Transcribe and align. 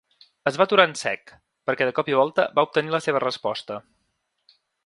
Es 0.51 0.55
va 0.61 0.65
aturar 0.69 0.85
en 0.91 0.95
sec, 1.01 1.33
perquè 1.69 1.87
de 1.89 1.95
cop 2.01 2.11
i 2.13 2.17
volta 2.23 2.49
va 2.59 2.67
obtenir 2.71 2.97
la 2.97 3.05
seva 3.09 3.25
resposta. 3.29 3.81